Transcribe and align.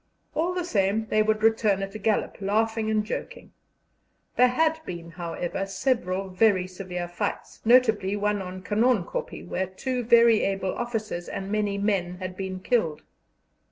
All 0.33 0.55
the 0.55 0.65
same, 0.65 1.05
they 1.11 1.21
would 1.21 1.43
return 1.43 1.83
at 1.83 1.93
a 1.93 1.99
gallop, 1.99 2.37
laughing 2.41 2.89
and 2.89 3.05
joking. 3.05 3.53
There 4.35 4.47
had 4.47 4.79
been, 4.83 5.11
however, 5.11 5.67
several 5.67 6.29
very 6.29 6.65
severe 6.65 7.07
fights, 7.07 7.59
notably 7.65 8.15
one 8.15 8.41
on 8.41 8.63
Canon 8.63 9.03
Kopje, 9.03 9.45
where 9.47 9.67
two 9.67 10.03
very 10.03 10.41
able 10.41 10.73
officers 10.73 11.29
and 11.29 11.51
many 11.51 11.77
men 11.77 12.15
had 12.17 12.35
been 12.35 12.61
killed. 12.61 13.03